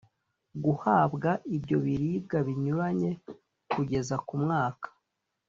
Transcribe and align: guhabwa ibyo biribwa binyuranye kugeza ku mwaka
guhabwa 0.63 1.29
ibyo 1.55 1.77
biribwa 1.85 2.37
binyuranye 2.47 3.11
kugeza 3.71 4.15
ku 4.27 4.33
mwaka 4.43 4.87